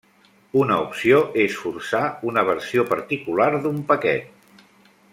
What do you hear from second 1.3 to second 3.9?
és forçar una versió particular d'un